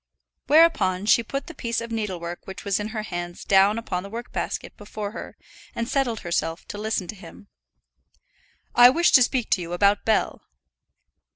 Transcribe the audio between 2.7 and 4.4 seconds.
in her hands down upon the work